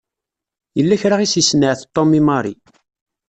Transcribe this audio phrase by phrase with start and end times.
[0.77, 2.53] Yella kra i s-isenɛet Tom i Mary.